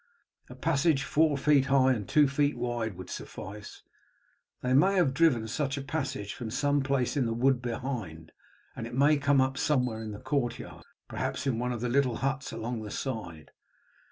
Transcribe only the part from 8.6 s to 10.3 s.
and it may come up somewhere in the